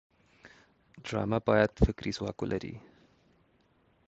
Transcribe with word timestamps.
ډرامه 1.05 1.39
باید 1.47 1.71
فکري 1.85 2.11
ځواک 2.17 2.37
ولري 2.41 2.75